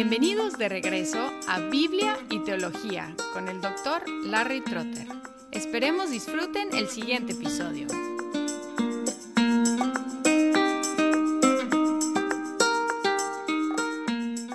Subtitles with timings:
[0.00, 5.08] Bienvenidos de regreso a Biblia y Teología con el doctor Larry Trotter.
[5.50, 7.88] Esperemos disfruten el siguiente episodio.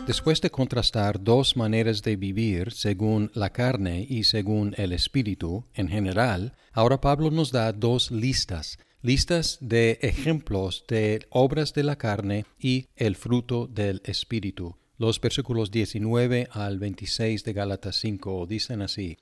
[0.07, 5.89] Después de contrastar dos maneras de vivir según la carne y según el espíritu en
[5.89, 12.45] general, ahora Pablo nos da dos listas, listas de ejemplos de obras de la carne
[12.57, 14.77] y el fruto del espíritu.
[14.97, 19.17] Los versículos 19 al 26 de Gálatas 5 dicen así,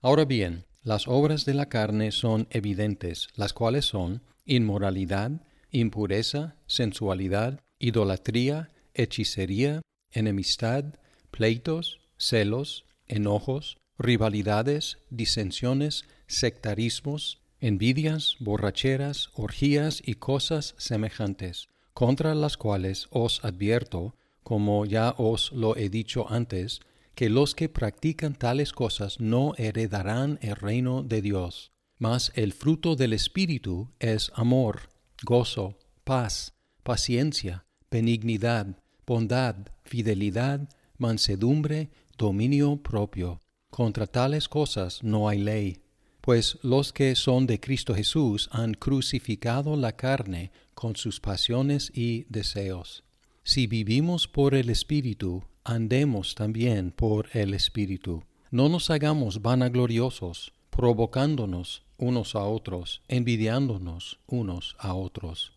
[0.00, 5.32] Ahora bien, las obras de la carne son evidentes, las cuales son inmoralidad,
[5.72, 10.84] impureza, sensualidad, idolatría, hechicería, enemistad,
[11.32, 23.08] pleitos, celos, enojos, rivalidades, disensiones, sectarismos, envidias, borracheras, orgías y cosas semejantes, contra las cuales
[23.10, 24.14] os advierto,
[24.46, 26.78] como ya os lo he dicho antes,
[27.16, 31.72] que los que practican tales cosas no heredarán el reino de Dios.
[31.98, 34.82] Mas el fruto del Espíritu es amor,
[35.24, 38.68] gozo, paz, paciencia, benignidad,
[39.04, 43.40] bondad, fidelidad, mansedumbre, dominio propio.
[43.68, 45.82] Contra tales cosas no hay ley.
[46.20, 52.26] Pues los que son de Cristo Jesús han crucificado la carne con sus pasiones y
[52.28, 53.05] deseos.
[53.48, 58.24] Si vivimos por el Espíritu, andemos también por el Espíritu.
[58.50, 65.52] No nos hagamos vanagloriosos, provocándonos unos a otros, envidiándonos unos a otros.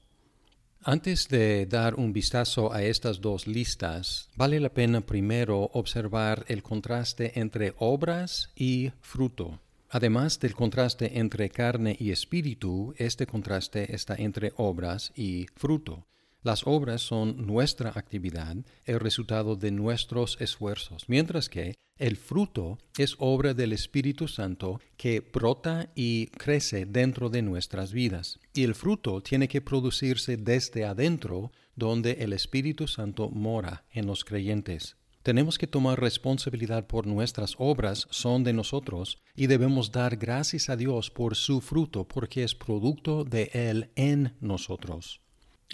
[0.84, 6.62] Antes de dar un vistazo a estas dos listas, vale la pena primero observar el
[6.62, 9.62] contraste entre obras y fruto.
[9.90, 16.06] Además del contraste entre carne y espíritu, este contraste está entre obras y fruto.
[16.42, 23.18] Las obras son nuestra actividad, el resultado de nuestros esfuerzos, mientras que el fruto es
[23.20, 28.40] obra del Espíritu Santo que brota y crece dentro de nuestras vidas.
[28.54, 34.24] Y el fruto tiene que producirse desde adentro, donde el Espíritu Santo mora en los
[34.24, 34.96] creyentes.
[35.24, 40.78] Tenemos que tomar responsabilidad por nuestras obras, son de nosotros, y debemos dar gracias a
[40.78, 45.20] Dios por su fruto, porque es producto de Él en nosotros.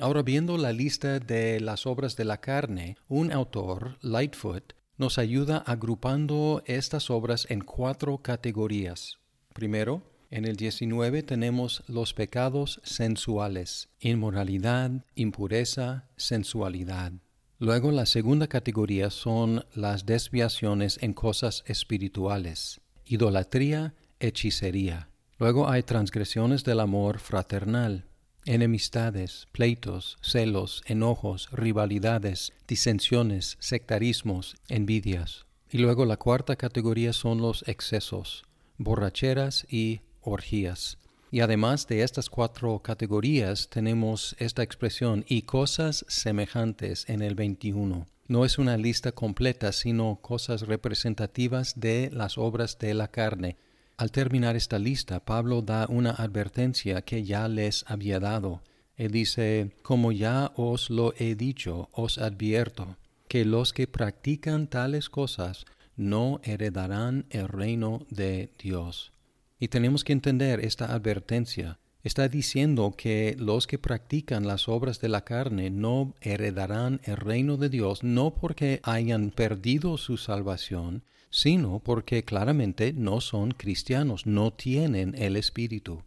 [0.01, 5.57] Ahora viendo la lista de las obras de la carne, un autor, Lightfoot, nos ayuda
[5.59, 9.19] agrupando estas obras en cuatro categorías.
[9.53, 17.13] Primero, en el 19 tenemos los pecados sensuales, inmoralidad, impureza, sensualidad.
[17.57, 25.07] Luego la segunda categoría son las desviaciones en cosas espirituales, idolatría, hechicería.
[25.39, 28.03] Luego hay transgresiones del amor fraternal,
[28.45, 35.45] enemistades, pleitos, celos, enojos, rivalidades, disensiones, sectarismos, envidias.
[35.69, 38.45] Y luego la cuarta categoría son los excesos,
[38.77, 40.97] borracheras y orgías.
[41.31, 48.07] Y además de estas cuatro categorías tenemos esta expresión y cosas semejantes en el 21.
[48.27, 53.57] No es una lista completa, sino cosas representativas de las obras de la carne,
[53.97, 58.61] al terminar esta lista, Pablo da una advertencia que ya les había dado.
[58.97, 62.97] Él dice, como ya os lo he dicho, os advierto,
[63.27, 69.13] que los que practican tales cosas no heredarán el reino de Dios.
[69.59, 71.79] Y tenemos que entender esta advertencia.
[72.03, 77.57] Está diciendo que los que practican las obras de la carne no heredarán el reino
[77.57, 81.03] de Dios, no porque hayan perdido su salvación,
[81.35, 86.01] sino porque claramente no son cristianos, no tienen el Espíritu.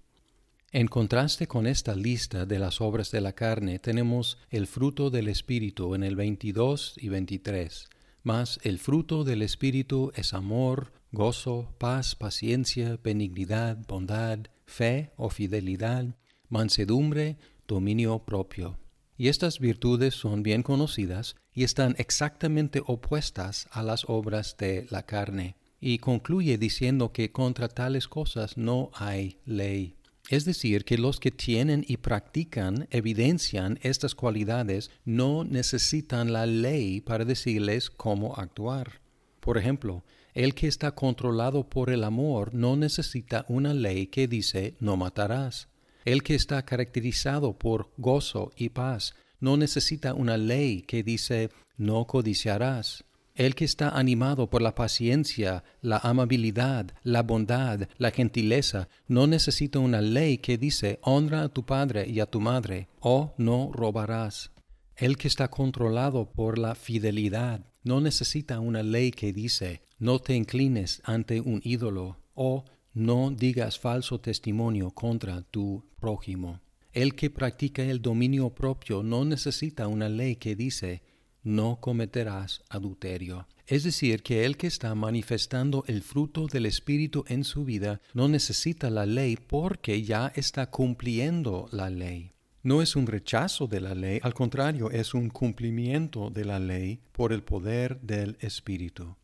[0.72, 5.28] En contraste con esta lista de las obras de la carne, tenemos el fruto del
[5.28, 7.90] Espíritu en el 22 y 23.
[8.22, 16.06] Mas el fruto del Espíritu es amor, gozo, paz, paciencia, benignidad, bondad, fe o fidelidad,
[16.48, 18.78] mansedumbre, dominio propio.
[19.18, 25.02] Y estas virtudes son bien conocidas y están exactamente opuestas a las obras de la
[25.02, 25.56] carne.
[25.80, 29.96] Y concluye diciendo que contra tales cosas no hay ley.
[30.28, 37.00] Es decir, que los que tienen y practican, evidencian estas cualidades, no necesitan la ley
[37.00, 39.00] para decirles cómo actuar.
[39.40, 40.04] Por ejemplo,
[40.34, 45.68] el que está controlado por el amor no necesita una ley que dice no matarás.
[46.08, 52.06] El que está caracterizado por gozo y paz no necesita una ley que dice no
[52.06, 53.04] codiciarás.
[53.34, 59.80] El que está animado por la paciencia, la amabilidad, la bondad, la gentileza, no necesita
[59.80, 64.50] una ley que dice honra a tu padre y a tu madre, o no robarás.
[64.96, 70.34] El que está controlado por la fidelidad no necesita una ley que dice no te
[70.34, 72.64] inclines ante un ídolo o
[72.94, 76.60] no digas falso testimonio contra tu prójimo.
[76.92, 81.02] El que practica el dominio propio no necesita una ley que dice
[81.42, 83.46] no cometerás adulterio.
[83.66, 88.26] Es decir, que el que está manifestando el fruto del Espíritu en su vida no
[88.26, 92.32] necesita la ley porque ya está cumpliendo la ley.
[92.62, 97.00] No es un rechazo de la ley, al contrario, es un cumplimiento de la ley
[97.12, 99.16] por el poder del Espíritu.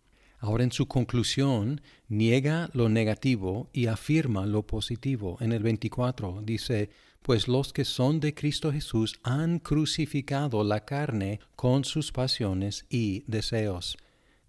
[0.44, 5.38] Ahora en su conclusión niega lo negativo y afirma lo positivo.
[5.41, 6.91] En el 24 dice,
[7.23, 13.25] pues los que son de Cristo Jesús han crucificado la carne con sus pasiones y
[13.26, 13.96] deseos.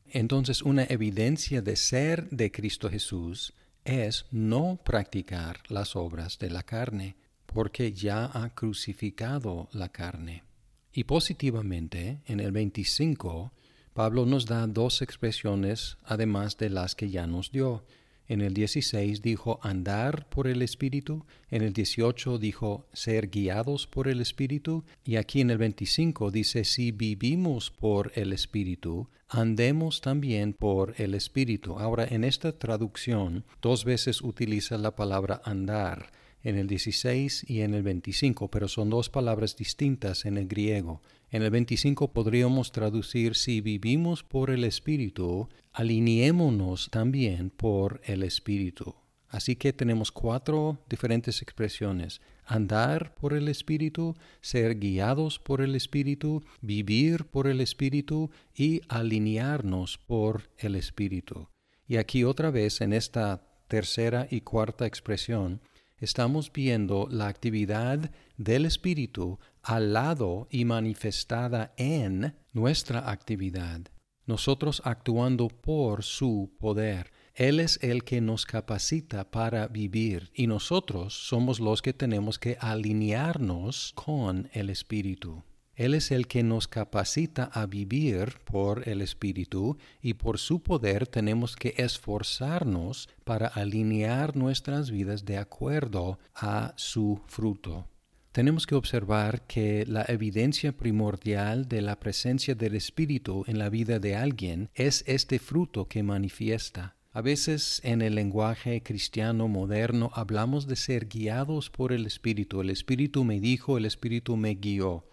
[0.07, 3.53] Entonces una evidencia de ser de Cristo Jesús
[3.85, 7.15] es no practicar las obras de la carne,
[7.45, 10.43] porque ya ha crucificado la carne.
[10.91, 13.53] Y positivamente, en el 25,
[13.95, 17.85] Pablo nos da dos expresiones además de las que ya nos dio.
[18.27, 24.09] En el 16 dijo andar por el Espíritu, en el 18 dijo ser guiados por
[24.09, 30.51] el Espíritu, y aquí en el 25 dice si vivimos por el Espíritu, andemos también
[30.51, 31.79] por el Espíritu.
[31.79, 36.11] Ahora en esta traducción dos veces utiliza la palabra andar
[36.43, 41.01] en el 16 y en el 25, pero son dos palabras distintas en el griego.
[41.35, 48.95] En el 25 podríamos traducir si vivimos por el Espíritu, alineémonos también por el Espíritu.
[49.27, 52.21] Así que tenemos cuatro diferentes expresiones.
[52.45, 59.97] Andar por el Espíritu, ser guiados por el Espíritu, vivir por el Espíritu y alinearnos
[59.97, 61.49] por el Espíritu.
[61.85, 65.59] Y aquí otra vez en esta tercera y cuarta expresión,
[65.99, 73.81] estamos viendo la actividad del Espíritu al lado y manifestada en nuestra actividad,
[74.25, 77.11] nosotros actuando por su poder.
[77.33, 82.57] Él es el que nos capacita para vivir y nosotros somos los que tenemos que
[82.59, 85.43] alinearnos con el Espíritu.
[85.75, 91.05] Él es el que nos capacita a vivir por el Espíritu y por su poder
[91.05, 97.87] tenemos que esforzarnos para alinear nuestras vidas de acuerdo a su fruto.
[98.31, 103.99] Tenemos que observar que la evidencia primordial de la presencia del Espíritu en la vida
[103.99, 106.95] de alguien es este fruto que manifiesta.
[107.11, 112.59] A veces en el lenguaje cristiano moderno hablamos de ser guiados por el Espíritu.
[112.59, 115.05] El Espíritu me dijo, el Espíritu me guió.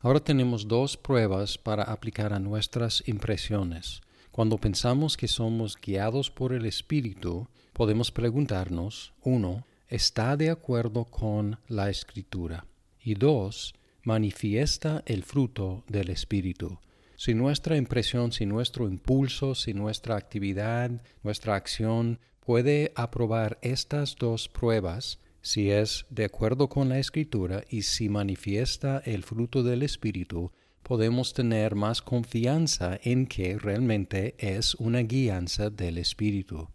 [0.00, 4.00] Ahora tenemos dos pruebas para aplicar a nuestras impresiones.
[4.30, 11.58] Cuando pensamos que somos guiados por el Espíritu, podemos preguntarnos, uno, ¿está de acuerdo con
[11.66, 12.64] la Escritura?
[13.02, 13.74] Y dos,
[14.04, 16.78] manifiesta el fruto del Espíritu.
[17.16, 20.92] Si nuestra impresión, si nuestro impulso, si nuestra actividad,
[21.24, 27.82] nuestra acción puede aprobar estas dos pruebas, si es de acuerdo con la escritura y
[27.82, 30.52] si manifiesta el fruto del Espíritu,
[30.82, 36.68] podemos tener más confianza en que realmente es una guianza del Espíritu.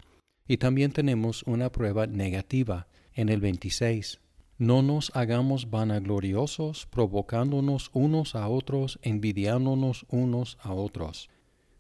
[0.48, 4.20] Y también tenemos una prueba negativa en el 26.
[4.58, 11.30] No nos hagamos vanagloriosos, provocándonos unos a otros, envidiándonos unos a otros,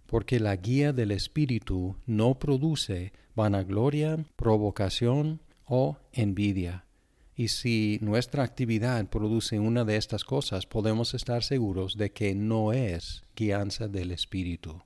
[0.08, 6.86] porque la guía del Espíritu no produce vanagloria, provocación, o envidia.
[7.36, 12.74] Y si nuestra actividad produce una de estas cosas, podemos estar seguros de que no
[12.74, 14.84] es guianza del Espíritu.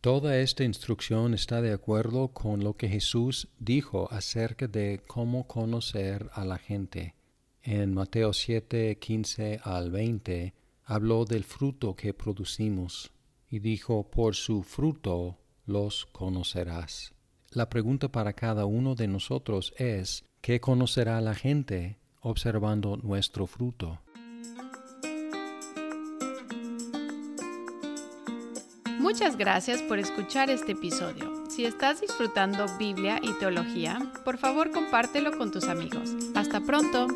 [0.00, 6.30] Toda esta instrucción está de acuerdo con lo que Jesús dijo acerca de cómo conocer
[6.32, 7.14] a la gente.
[7.62, 13.10] En Mateo 7, 15 al 20, habló del fruto que producimos
[13.50, 17.12] y dijo, por su fruto los conocerás.
[17.50, 24.00] La pregunta para cada uno de nosotros es, ¿qué conocerá la gente observando nuestro fruto?
[29.00, 31.32] Muchas gracias por escuchar este episodio.
[31.48, 36.10] Si estás disfrutando Biblia y teología, por favor compártelo con tus amigos.
[36.34, 37.06] Hasta pronto.